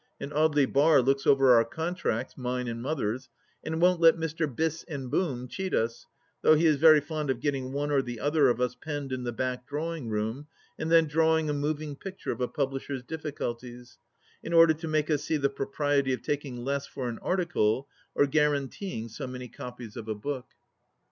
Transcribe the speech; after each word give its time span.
And 0.19 0.31
Audely 0.31 0.65
Bar 0.65 1.03
looks 1.03 1.27
over 1.27 1.53
our 1.53 1.63
contracts— 1.63 2.35
mine 2.47 2.67
and 2.67 2.81
Mother's— 2.81 3.29
and 3.63 3.79
won't 3.79 4.01
let 4.01 4.17
Mr. 4.17 4.47
Biss 4.51 4.83
(and 4.87 5.11
Boom) 5.11 5.47
cheat 5.47 5.75
us, 5.75 6.07
though 6.41 6.55
he 6.55 6.65
is 6.65 6.77
very 6.77 6.99
fond 6.99 7.29
of 7.29 7.39
getting 7.39 7.71
one 7.71 7.91
or 7.91 8.01
the 8.01 8.19
other 8.19 8.49
of 8.49 8.59
us 8.59 8.73
penned 8.73 9.11
in 9.11 9.25
the 9.25 9.31
back 9.31 9.67
drawing 9.67 10.09
room, 10.09 10.47
and 10.79 10.91
then 10.91 11.05
drawing 11.05 11.51
a 11.51 11.53
moving 11.53 11.95
picture 11.95 12.31
of 12.31 12.41
a 12.41 12.47
publisher's 12.47 13.03
difficulties, 13.03 13.99
in 14.41 14.53
order 14.53 14.73
to 14.73 14.87
make 14.87 15.11
us 15.11 15.21
see 15.23 15.37
the 15.37 15.49
propriety 15.51 16.13
of 16.13 16.23
taking 16.23 16.57
less 16.65 16.87
for 16.87 17.07
an 17.07 17.19
article 17.19 17.87
or 18.15 18.25
guaranteeing 18.25 19.07
so 19.07 19.27
many 19.27 19.47
copies 19.47 19.95
of 19.95 20.07
a 20.07 20.15
book. 20.15 20.47